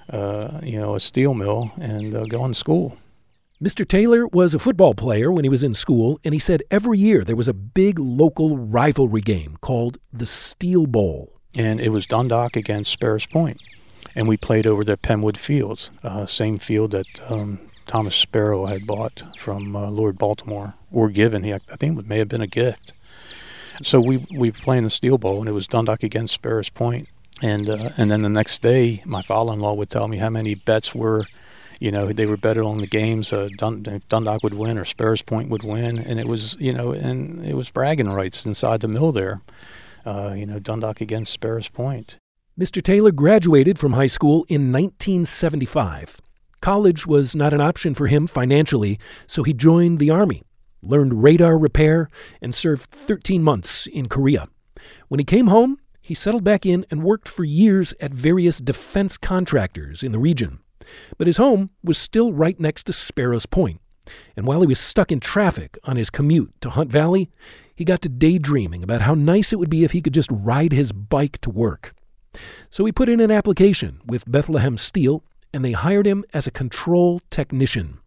[0.09, 2.97] uh, you know a steel mill and going to school.
[3.63, 3.87] Mr.
[3.87, 7.23] Taylor was a football player when he was in school, and he said every year
[7.23, 11.39] there was a big local rivalry game called the Steel Bowl.
[11.57, 13.61] And it was Dundalk against Sparrows Point.
[14.13, 18.85] And we played over the Penwood Fields, uh, same field that um, Thomas Sparrow had
[18.85, 21.43] bought from uh, Lord Baltimore or given.
[21.43, 22.91] He, I think it may have been a gift.
[23.83, 27.07] So we we were playing the Steel Bowl, and it was Dundalk against Sparrows Point.
[27.41, 30.95] And uh, and then the next day, my father-in-law would tell me how many bets
[30.95, 31.25] were,
[31.79, 33.33] you know, they were betted on the games.
[33.33, 36.91] Uh, Dun- Dundalk would win or Sparrows Point would win, and it was you know,
[36.91, 39.41] and it was bragging rights inside the mill there.
[40.05, 42.17] Uh, you know, Dundalk against Sparrows Point.
[42.57, 42.81] Mr.
[42.81, 46.21] Taylor graduated from high school in 1975.
[46.61, 50.41] College was not an option for him financially, so he joined the Army,
[50.81, 52.09] learned radar repair,
[52.41, 54.47] and served 13 months in Korea.
[55.09, 59.17] When he came home, he settled back in and worked for years at various defense
[59.17, 60.59] contractors in the region.
[61.17, 63.82] But his home was still right next to Sparrows Point.
[64.36, 67.30] And while he was stuck in traffic on his commute to Hunt Valley,
[67.76, 70.71] he got to daydreaming about how nice it would be if he could just ride
[70.71, 71.93] his bike to work.
[72.69, 76.52] So he put in an application with Bethlehem Steel and they hired him as a
[76.52, 78.00] control technician.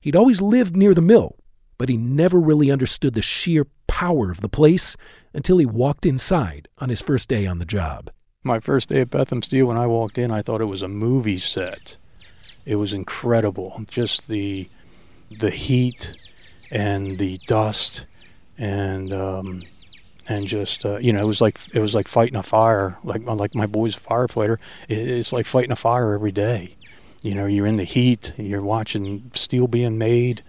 [0.00, 1.36] He'd always lived near the mill,
[1.78, 4.96] but he never really understood the sheer power of the place
[5.32, 8.10] until he walked inside on his first day on the job.
[8.44, 10.88] My first day at Bethlehem Steel, when I walked in, I thought it was a
[10.88, 11.96] movie set.
[12.64, 13.82] It was incredible.
[13.90, 14.68] Just the
[15.30, 16.14] the heat
[16.70, 18.04] and the dust
[18.58, 19.62] and um,
[20.28, 23.22] and just uh, you know it was like it was like fighting a fire like
[23.24, 24.58] like my boy's a firefighter.
[24.88, 26.76] It's like fighting a fire every day.
[27.22, 30.42] You know you're in the heat you're watching steel being made.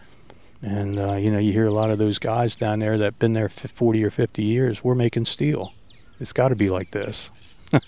[0.62, 3.19] And uh, you know you hear a lot of those guys down there that have
[3.19, 5.73] been there 40 or 50 years we're making steel.
[6.19, 7.30] It's got to be like this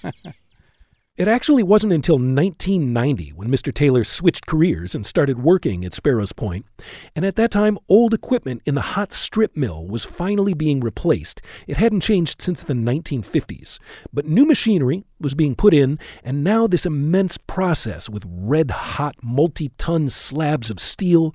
[1.17, 3.73] It actually wasn't until 1990 when Mr.
[3.73, 6.65] Taylor switched careers and started working at Sparrows Point.
[7.15, 11.41] And at that time, old equipment in the hot strip mill was finally being replaced.
[11.67, 13.79] It hadn't changed since the 1950s.
[14.11, 19.15] But new machinery was being put in, and now this immense process with red hot
[19.23, 21.33] multi ton slabs of steel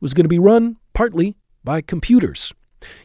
[0.00, 2.52] was going to be run partly by computers.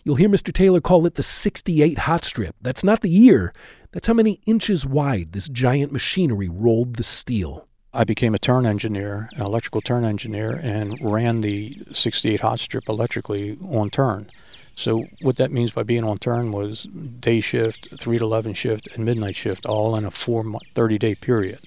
[0.03, 0.53] You'll hear Mr.
[0.53, 2.55] Taylor call it the 68 hot strip.
[2.61, 3.53] That's not the year,
[3.95, 7.65] that's how many inches wide this giant machinery rolled the steel.
[7.93, 12.89] I became a turn engineer, an electrical turn engineer, and ran the 68 hot strip
[12.89, 14.29] electrically on turn.
[14.75, 16.89] So what that means by being on turn was
[17.21, 21.15] day shift, 3 to 11 shift, and midnight shift, all in a four 30 day
[21.15, 21.61] period.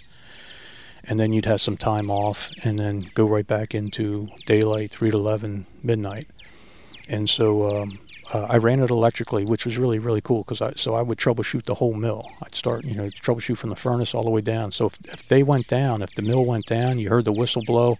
[1.04, 5.12] And then you'd have some time off and then go right back into daylight, 3
[5.12, 6.28] to 11, midnight.
[7.08, 7.98] And so um,
[8.32, 11.18] uh, I ran it electrically, which was really really cool because I so I would
[11.18, 12.30] troubleshoot the whole mill.
[12.42, 14.72] I'd start you know troubleshoot from the furnace all the way down.
[14.72, 17.62] So if, if they went down, if the mill went down, you heard the whistle
[17.64, 17.98] blow.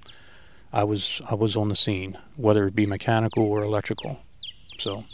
[0.73, 4.19] I was I was on the scene, whether it be mechanical or electrical.
[4.79, 5.05] So,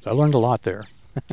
[0.00, 0.86] so I learned a lot there.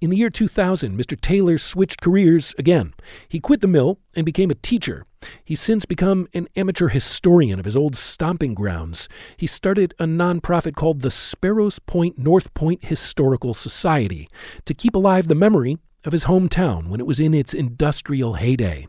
[0.00, 1.20] In the year 2000, Mr.
[1.20, 2.94] Taylor switched careers again.
[3.28, 5.04] He quit the mill and became a teacher.
[5.44, 9.10] He's since become an amateur historian of his old stomping grounds.
[9.36, 14.26] He started a nonprofit called the Sparrows Point North Point Historical Society
[14.64, 18.86] to keep alive the memory of his hometown when it was in its industrial heyday.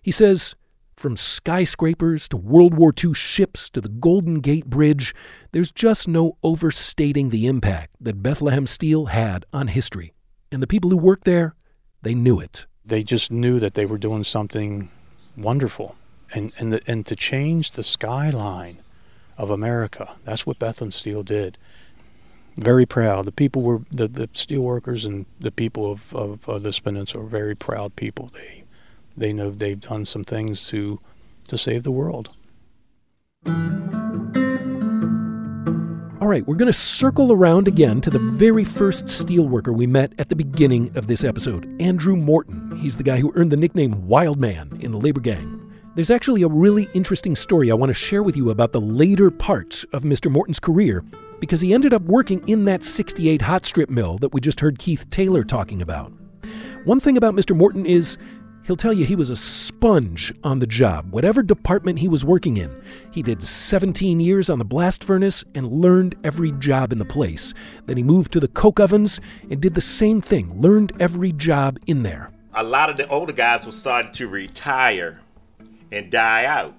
[0.00, 0.54] He says,
[0.96, 5.14] from skyscrapers to World War II ships to the Golden Gate Bridge,
[5.52, 10.14] there's just no overstating the impact that Bethlehem Steel had on history.
[10.52, 11.54] And the people who worked there,
[12.02, 12.66] they knew it.
[12.84, 14.90] They just knew that they were doing something
[15.36, 15.96] wonderful.
[16.34, 18.78] And, and, and to change the skyline
[19.36, 21.56] of America, that's what Bethlehem Steel did.
[22.56, 23.26] Very proud.
[23.26, 27.24] The people were, the, the steel workers and the people of, of, of this peninsula
[27.24, 28.30] are very proud people.
[28.32, 28.64] They,
[29.16, 30.98] they know they've done some things to,
[31.48, 32.30] to save the world.
[36.20, 40.12] All right, we're going to circle around again to the very first steelworker we met
[40.18, 42.76] at the beginning of this episode, Andrew Morton.
[42.76, 45.72] He's the guy who earned the nickname Wild Man in the labor gang.
[45.94, 49.30] There's actually a really interesting story I want to share with you about the later
[49.30, 50.30] parts of Mr.
[50.30, 51.02] Morton's career
[51.40, 54.78] because he ended up working in that 68 hot strip mill that we just heard
[54.78, 56.12] Keith Taylor talking about.
[56.84, 57.56] One thing about Mr.
[57.56, 58.18] Morton is
[58.70, 62.56] He'll tell you he was a sponge on the job, whatever department he was working
[62.56, 62.72] in.
[63.10, 67.52] He did 17 years on the blast furnace and learned every job in the place.
[67.86, 71.80] Then he moved to the coke ovens and did the same thing, learned every job
[71.88, 72.30] in there.
[72.54, 75.18] A lot of the older guys were starting to retire
[75.90, 76.76] and die out.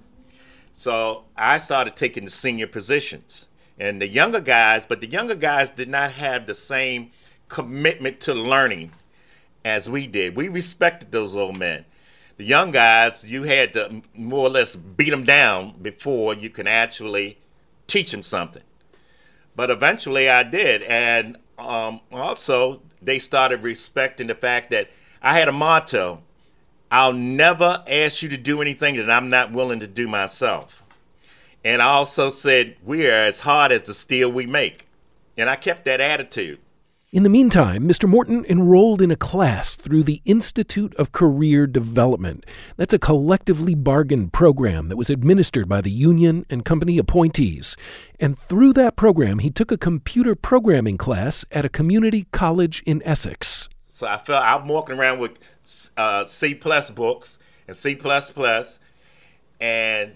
[0.72, 3.48] So I started taking the senior positions.
[3.78, 7.10] And the younger guys, but the younger guys did not have the same
[7.50, 8.92] commitment to learning
[9.64, 10.36] as we did.
[10.36, 11.84] We respected those old men.
[12.36, 16.66] The young guys, you had to more or less beat them down before you can
[16.66, 17.38] actually
[17.86, 18.62] teach them something.
[19.54, 20.82] But eventually I did.
[20.82, 24.90] And um, also, they started respecting the fact that
[25.22, 26.22] I had a motto
[26.92, 30.82] I'll never ask you to do anything that I'm not willing to do myself.
[31.64, 34.86] And I also said, We are as hard as the steel we make.
[35.38, 36.58] And I kept that attitude.
[37.12, 38.08] In the meantime, Mr.
[38.08, 42.42] Morton enrolled in a class through the Institute of Career Development.
[42.78, 47.76] That's a collectively bargained program that was administered by the union and company appointees.
[48.18, 53.02] And through that program, he took a computer programming class at a community college in
[53.04, 53.68] Essex.
[53.82, 55.38] So I felt I'm walking around with
[55.98, 58.78] uh, C plus books and C plus plus,
[59.60, 60.12] and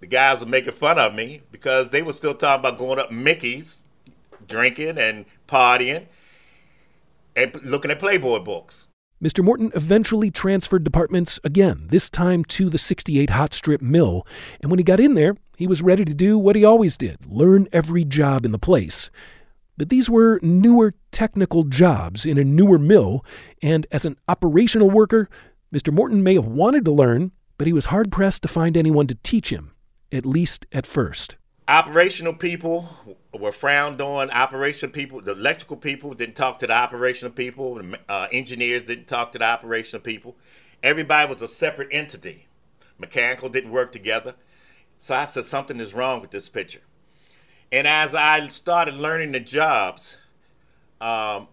[0.00, 3.12] the guys were making fun of me because they were still talking about going up
[3.12, 3.82] Mickey's,
[4.48, 6.06] drinking and partying
[7.36, 8.88] and looking at Playboy books.
[9.22, 9.44] Mr.
[9.44, 14.26] Morton eventually transferred departments again, this time to the 68 hot strip mill.
[14.62, 17.18] And when he got in there, he was ready to do what he always did
[17.26, 19.10] learn every job in the place.
[19.76, 23.24] But these were newer technical jobs in a newer mill,
[23.62, 25.28] and as an operational worker,
[25.74, 25.92] Mr.
[25.92, 29.14] Morton may have wanted to learn, but he was hard pressed to find anyone to
[29.22, 29.72] teach him,
[30.10, 31.36] at least at first.
[31.68, 32.88] Operational people
[33.32, 34.30] were frowned on.
[34.30, 37.80] Operation people, the electrical people didn't talk to the operational people.
[38.08, 40.36] Uh, engineers didn't talk to the operational people.
[40.82, 42.46] Everybody was a separate entity.
[42.98, 44.34] Mechanical didn't work together.
[44.98, 46.80] So I said something is wrong with this picture.
[47.72, 50.16] And as I started learning the jobs,
[51.00, 51.48] um,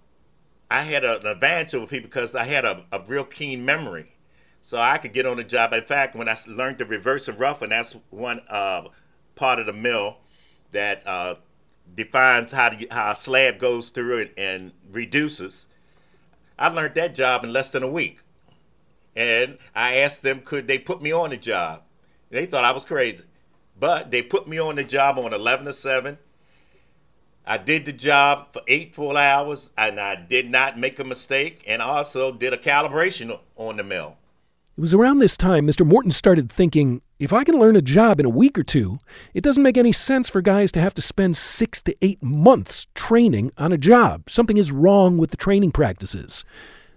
[0.69, 4.11] I had a, an advantage over people because I had a, a, real keen memory.
[4.59, 5.71] So I could get on the job.
[5.71, 8.87] In fact, when I learned the reverse and rough, and that's one uh,
[9.35, 10.17] part of the mill
[10.71, 11.35] that uh,
[11.95, 15.67] defines how, to, how a slab goes through it and reduces.
[16.60, 18.19] I learned that job in less than a week.
[19.15, 21.84] And I asked them, could they put me on the job?
[22.30, 23.23] They thought I was crazy.
[23.80, 26.17] But they put me on the job on 11 to 7.
[27.45, 31.63] I did the job for eight full hours and I did not make a mistake
[31.65, 34.17] and also did a calibration on the mill.
[34.78, 35.86] It was around this time Mr.
[35.86, 38.99] Morton started thinking if I can learn a job in a week or two,
[39.34, 42.86] it doesn't make any sense for guys to have to spend six to eight months
[42.93, 44.30] training on a job.
[44.30, 46.45] Something is wrong with the training practices.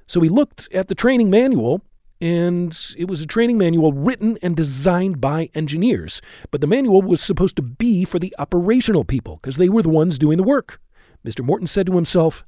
[0.07, 1.83] So he looked at the training manual,
[2.21, 6.21] and it was a training manual written and designed by engineers.
[6.51, 9.89] But the manual was supposed to be for the operational people because they were the
[9.89, 10.81] ones doing the work.
[11.25, 11.43] Mr.
[11.43, 12.45] Morton said to himself,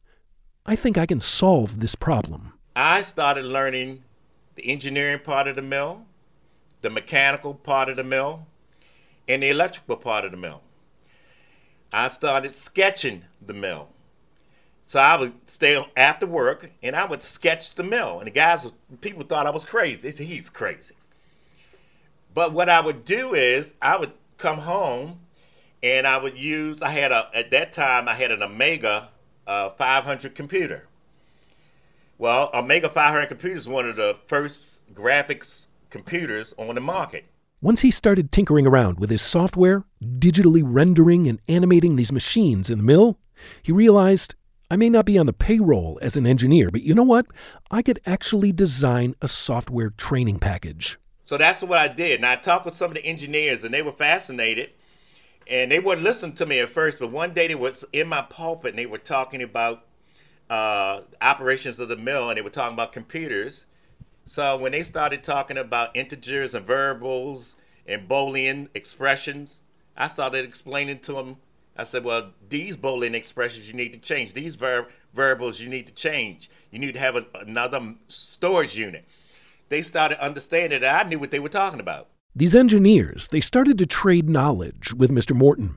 [0.66, 2.52] I think I can solve this problem.
[2.76, 4.02] I started learning
[4.56, 6.04] the engineering part of the mill,
[6.82, 8.46] the mechanical part of the mill,
[9.28, 10.60] and the electrical part of the mill.
[11.92, 13.88] I started sketching the mill.
[14.84, 18.18] So I would stay after work and I would sketch the mill.
[18.18, 18.66] And the guys,
[19.00, 20.08] people thought I was crazy.
[20.08, 20.94] They said, he's crazy.
[22.34, 25.20] But what I would do is I would come home
[25.82, 29.08] and I would use, I had a, at that time, I had an Amiga
[29.46, 30.88] uh, 500 computer.
[32.18, 37.26] Well, Amiga 500 computer is one of the first graphics computers on the market.
[37.60, 42.78] Once he started tinkering around with his software, digitally rendering and animating these machines in
[42.78, 43.18] the mill,
[43.62, 44.34] he realized
[44.68, 47.26] I may not be on the payroll as an engineer, but you know what?
[47.70, 50.98] I could actually design a software training package.
[51.24, 52.16] So that's what I did.
[52.16, 54.70] And I talked with some of the engineers, and they were fascinated.
[55.46, 58.22] And they wouldn't listen to me at first, but one day they was in my
[58.22, 59.84] pulpit and they were talking about
[60.48, 63.66] uh, operations of the mill, and they were talking about computers.
[64.24, 67.56] So when they started talking about integers and variables
[67.86, 69.62] and Boolean expressions,
[69.96, 71.36] I started explaining to them.
[71.76, 74.32] I said, "Well, these Boolean expressions you need to change.
[74.32, 76.50] These ver- variables you need to change.
[76.70, 79.04] You need to have a, another storage unit."
[79.68, 82.08] They started understanding that I knew what they were talking about.
[82.34, 85.36] These engineers, they started to trade knowledge with Mr.
[85.36, 85.76] Morton.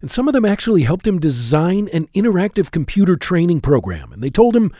[0.00, 4.12] And some of them actually helped him design an interactive computer training program.
[4.12, 4.72] And they told him,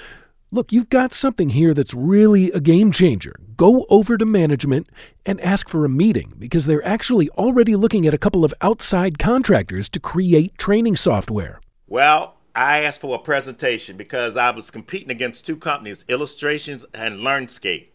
[0.54, 3.34] Look, you've got something here that's really a game changer.
[3.56, 4.86] Go over to management
[5.24, 9.18] and ask for a meeting because they're actually already looking at a couple of outside
[9.18, 11.58] contractors to create training software.
[11.86, 17.20] Well, I asked for a presentation because I was competing against two companies, Illustrations and
[17.20, 17.86] LearnScape.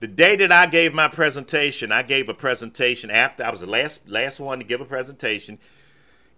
[0.00, 3.66] The day that I gave my presentation, I gave a presentation after I was the
[3.66, 5.58] last last one to give a presentation.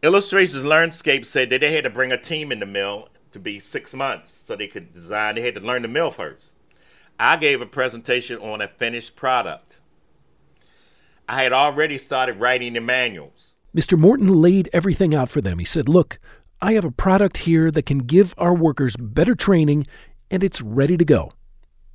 [0.05, 3.59] Illustrations LearnScape said that they had to bring a team in the mill to be
[3.59, 5.35] six months so they could design.
[5.35, 6.53] They had to learn the mill first.
[7.19, 9.81] I gave a presentation on a finished product.
[11.29, 13.55] I had already started writing the manuals.
[13.77, 13.97] Mr.
[13.97, 15.59] Morton laid everything out for them.
[15.59, 16.19] He said, Look,
[16.61, 19.87] I have a product here that can give our workers better training,
[20.31, 21.33] and it's ready to go.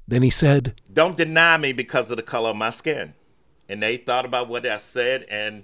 [0.08, 3.14] Then he said, Don't deny me because of the color of my skin.
[3.68, 5.64] And they thought about what I said, and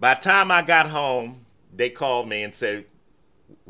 [0.00, 2.86] by the time I got home, they called me and said,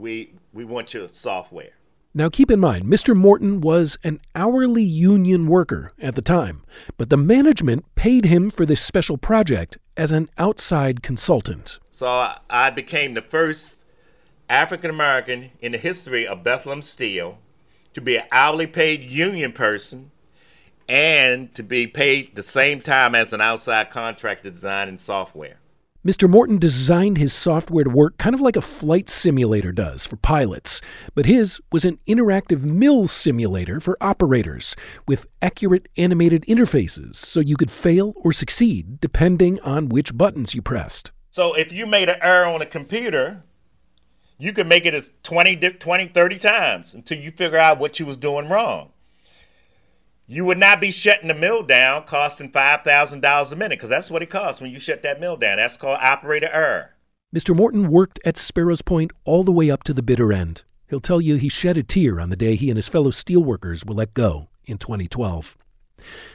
[0.00, 1.72] We we want your software.
[2.14, 3.14] Now keep in mind, Mr.
[3.14, 6.64] Morton was an hourly union worker at the time,
[6.96, 11.78] but the management paid him for this special project as an outside consultant.
[11.90, 13.84] So I became the first
[14.48, 17.38] African American in the history of Bethlehem Steel
[17.92, 20.10] to be an hourly paid union person
[20.88, 25.59] and to be paid the same time as an outside contractor designing software.
[26.02, 26.30] Mr.
[26.30, 30.80] Morton designed his software to work kind of like a flight simulator does for pilots,
[31.14, 34.74] but his was an interactive mill simulator for operators
[35.06, 40.62] with accurate animated interfaces so you could fail or succeed depending on which buttons you
[40.62, 41.10] pressed.
[41.30, 43.42] So if you made an error on a computer,
[44.38, 48.16] you could make it 20, 20 30 times until you figure out what you was
[48.16, 48.89] doing wrong.
[50.32, 54.22] You would not be shutting the mill down costing $5,000 a minute because that's what
[54.22, 55.56] it costs when you shut that mill down.
[55.56, 56.90] That's called operator error.
[57.34, 57.54] Mr.
[57.54, 60.62] Morton worked at Sparrows Point all the way up to the bitter end.
[60.88, 63.84] He'll tell you he shed a tear on the day he and his fellow steelworkers
[63.84, 65.58] were let go in 2012.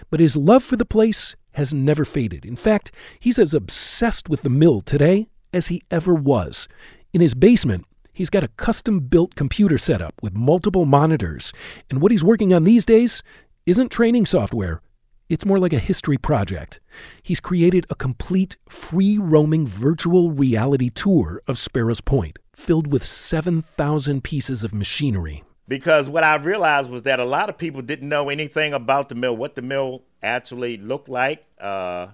[0.10, 2.44] But his love for the place has never faded.
[2.44, 6.68] In fact, he's as obsessed with the mill today as he ever was.
[7.14, 11.54] In his basement, he's got a custom built computer setup with multiple monitors.
[11.90, 13.24] And what he's working on these days
[13.66, 14.82] isn't training software.
[15.28, 16.80] It's more like a history project.
[17.24, 24.24] He's created a complete free roaming virtual reality tour of Sparrows Point, filled with 7,000
[24.24, 25.44] pieces of machinery.
[25.68, 29.16] Because what I realized was that a lot of people didn't know anything about the
[29.16, 32.10] mill, what the mill actually looked like, uh,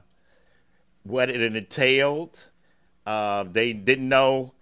[1.03, 2.47] what it entailed.
[3.05, 4.53] Uh, they didn't know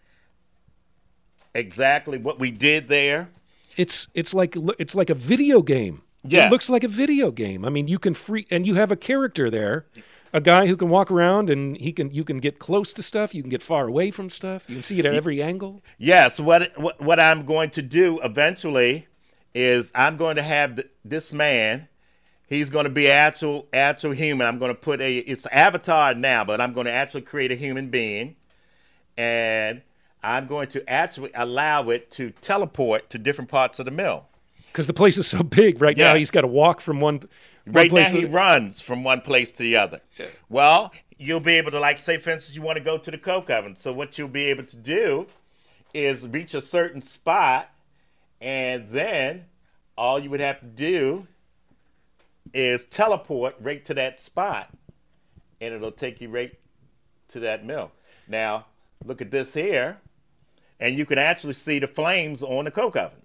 [1.53, 3.29] exactly what we did there.
[3.77, 6.01] It's it's like it's like a video game.
[6.23, 6.47] Yeah.
[6.47, 7.63] It looks like a video game.
[7.65, 9.85] I mean, you can free and you have a character there,
[10.33, 13.33] a guy who can walk around and he can you can get close to stuff,
[13.33, 14.65] you can get far away from stuff.
[14.67, 15.81] You can see it at every angle.
[15.97, 19.07] Yes, what what, what I'm going to do eventually
[19.53, 21.87] is I'm going to have th- this man
[22.49, 24.47] He's going to be actual actual human.
[24.47, 27.55] I'm going to put a it's avatar now, but I'm going to actually create a
[27.55, 28.37] human being
[29.15, 29.83] and
[30.23, 34.25] I'm going to actually allow it to teleport to different parts of the mill
[34.71, 36.15] because the place is so big right now.
[36.15, 37.15] He's got to walk from one.
[37.65, 40.01] one right place now he to- runs from one place to the other.
[40.49, 43.17] Well, you'll be able to like say for instance you want to go to the
[43.17, 43.75] coke oven.
[43.75, 45.27] So what you'll be able to do
[45.93, 47.69] is reach a certain spot
[48.41, 49.45] and then
[49.97, 51.27] all you would have to do
[52.53, 54.69] is teleport right to that spot
[55.59, 56.57] and it'll take you right
[57.27, 57.91] to that mill.
[58.27, 58.67] Now,
[59.05, 59.97] look at this here
[60.79, 63.19] and you can actually see the flames on the coke oven.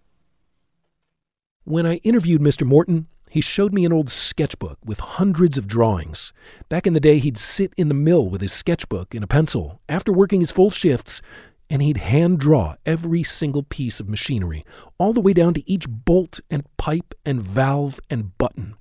[1.66, 2.66] When I interviewed Mr.
[2.66, 6.34] Morton, he showed me an old sketchbook with hundreds of drawings.
[6.68, 9.80] Back in the day, he'd sit in the mill with his sketchbook and a pencil
[9.88, 11.22] after working his full shifts
[11.70, 14.66] and he'd hand draw every single piece of machinery,
[14.98, 18.76] all the way down to each bolt and pipe and valve and button.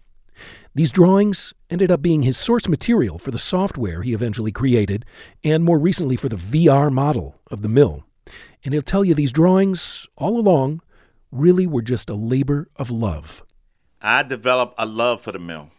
[0.75, 5.05] These drawings ended up being his source material for the software he eventually created,
[5.41, 8.03] and more recently for the VR model of the mill.
[8.65, 10.81] And he'll tell you these drawings, all along,
[11.34, 13.43] really were just a labor of love.
[14.01, 15.69] I developed a love for the mill.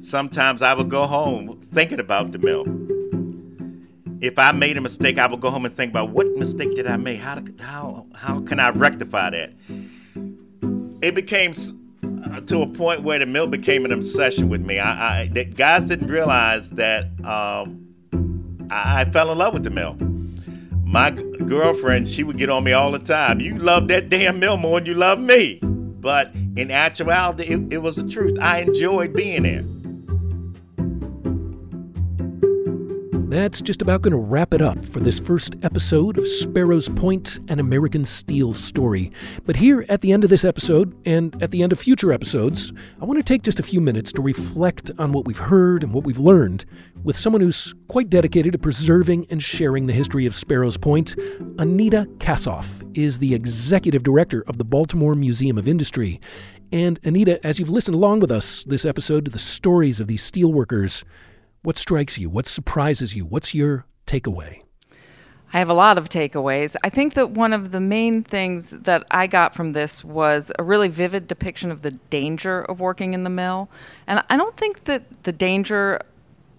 [0.00, 2.64] Sometimes I would go home thinking about the mill.
[4.20, 6.86] If I made a mistake, I would go home and think about what mistake did
[6.86, 7.20] I make?
[7.20, 9.52] How, how, how can I rectify that?
[11.02, 11.52] It became
[12.24, 14.78] uh, to a point where the mill became an obsession with me.
[14.78, 19.96] I, I guys didn't realize that um, I, I fell in love with the mill
[20.86, 23.40] my girlfriend, she would get on me all the time.
[23.40, 25.58] You love that damn mill more than you love me.
[25.60, 28.38] But in actuality, it, it was the truth.
[28.40, 29.64] I enjoyed being there.
[33.28, 37.40] That's just about going to wrap it up for this first episode of Sparrows Point,
[37.48, 39.10] an American Steel story.
[39.44, 42.72] But here at the end of this episode, and at the end of future episodes,
[43.02, 45.92] I want to take just a few minutes to reflect on what we've heard and
[45.92, 46.66] what we've learned
[47.02, 51.16] with someone who's quite dedicated to preserving and sharing the history of Sparrows Point.
[51.58, 52.66] Anita Kassof
[52.96, 56.20] is the executive director of the Baltimore Museum of Industry.
[56.70, 60.22] And Anita, as you've listened along with us this episode to the stories of these
[60.22, 61.02] steelworkers,
[61.66, 62.30] what strikes you?
[62.30, 63.24] What surprises you?
[63.24, 64.60] What's your takeaway?
[65.52, 66.76] I have a lot of takeaways.
[66.84, 70.62] I think that one of the main things that I got from this was a
[70.62, 73.68] really vivid depiction of the danger of working in the mill.
[74.06, 76.02] And I don't think that the danger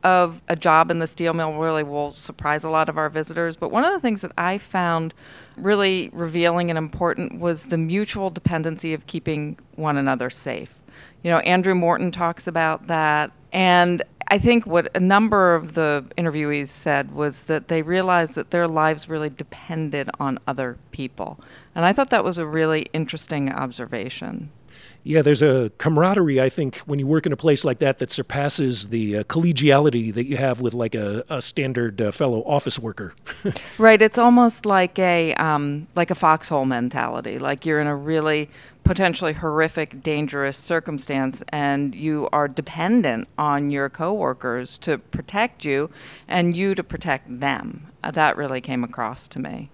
[0.04, 3.56] of a job in the steel mill really will surprise a lot of our visitors.
[3.56, 5.14] But one of the things that I found
[5.56, 10.74] really revealing and important was the mutual dependency of keeping one another safe.
[11.24, 13.32] You know, Andrew Morton talks about that.
[13.54, 18.52] And I think what a number of the interviewees said was that they realized that
[18.52, 21.40] their lives really depended on other people.
[21.76, 24.52] And I thought that was a really interesting observation.
[25.04, 28.12] Yeah, there's a camaraderie, I think, when you work in a place like that that
[28.12, 32.78] surpasses the uh, collegiality that you have with like a, a standard uh, fellow office
[32.78, 33.14] worker.
[33.78, 34.02] right.
[34.02, 37.40] It's almost like a um, like a foxhole mentality.
[37.40, 38.50] Like you're in a really
[38.88, 45.90] potentially horrific, dangerous circumstance, and you are dependent on your coworkers to protect you,
[46.28, 47.88] and you to protect them.
[48.02, 49.70] Uh, that really came across to me.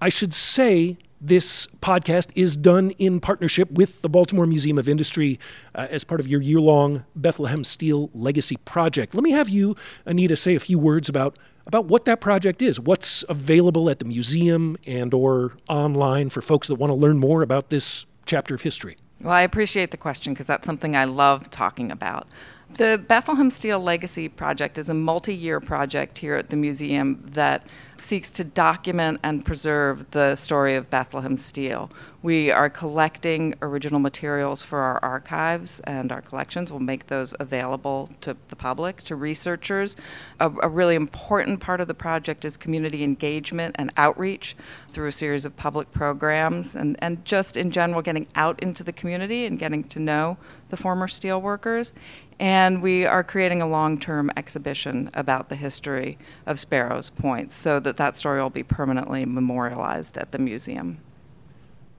[0.00, 5.40] I should say this podcast is done in partnership with the Baltimore Museum of Industry
[5.74, 9.16] uh, as part of your year long Bethlehem Steel Legacy Project.
[9.16, 9.74] Let me have you,
[10.06, 11.36] Anita, say a few words about,
[11.66, 16.68] about what that project is, what's available at the museum and or online for folks
[16.68, 18.96] that want to learn more about this chapter of history.
[19.20, 22.28] Well, I appreciate the question because that's something I love talking about.
[22.70, 27.66] The Bethlehem Steel Legacy Project is a multi year project here at the museum that
[27.96, 31.90] seeks to document and preserve the story of Bethlehem Steel.
[32.22, 36.70] We are collecting original materials for our archives and our collections.
[36.70, 39.96] We'll make those available to the public, to researchers.
[40.38, 44.56] A, a, really important part of the project is community engagement and outreach
[44.88, 48.92] through a series of public programs and, and just in general getting out into the
[48.92, 50.36] community and getting to know
[50.70, 51.92] the former steelworkers.
[52.40, 57.80] And we are creating a long term exhibition about the history of Sparrows Point so
[57.80, 60.98] that that story will be permanently memorialized at the museum.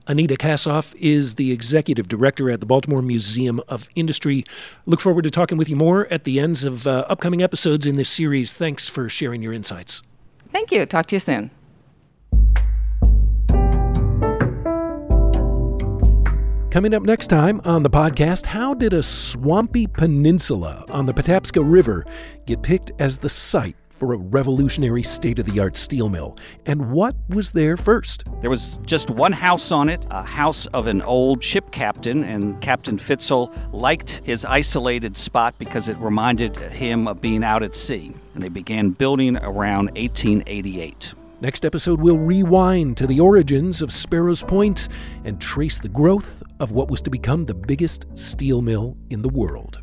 [0.06, 4.44] Anita Kassof is the executive director at the Baltimore Museum of Industry.
[4.86, 7.96] Look forward to talking with you more at the ends of uh, upcoming episodes in
[7.96, 8.52] this series.
[8.52, 10.02] Thanks for sharing your insights.
[10.48, 10.84] Thank you.
[10.86, 11.50] Talk to you soon.
[16.70, 21.68] Coming up next time on the podcast, how did a swampy peninsula on the Patapsco
[21.68, 22.06] River
[22.46, 26.38] get picked as the site for a revolutionary state of the art steel mill?
[26.66, 28.22] And what was there first?
[28.40, 32.60] There was just one house on it, a house of an old ship captain, and
[32.60, 38.14] Captain Fitzel liked his isolated spot because it reminded him of being out at sea.
[38.34, 41.14] And they began building around 1888.
[41.40, 44.88] Next episode, we'll rewind to the origins of Sparrows Point
[45.24, 49.28] and trace the growth of what was to become the biggest steel mill in the
[49.30, 49.80] world.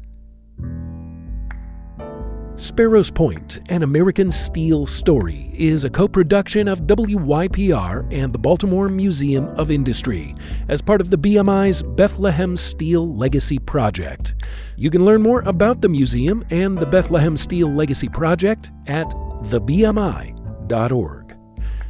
[2.57, 8.87] Sparrows Point, an American Steel story, is a co production of WYPR and the Baltimore
[8.87, 10.35] Museum of Industry
[10.67, 14.35] as part of the BMI's Bethlehem Steel Legacy Project.
[14.75, 19.09] You can learn more about the museum and the Bethlehem Steel Legacy Project at
[19.43, 21.26] thebmi.org.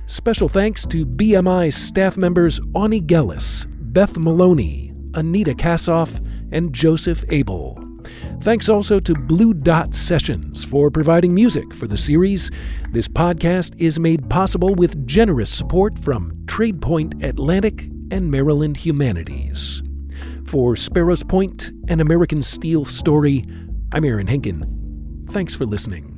[0.09, 7.77] Special thanks to BMI staff members Ani Gellis, Beth Maloney, Anita Kassof, and Joseph Abel.
[8.39, 12.49] Thanks also to Blue Dot Sessions for providing music for the series.
[12.91, 19.83] This podcast is made possible with generous support from TradePoint Atlantic and Maryland Humanities.
[20.45, 23.45] For Sparrows Point, an American Steel story,
[23.93, 25.29] I'm Aaron Henkin.
[25.31, 26.16] Thanks for listening.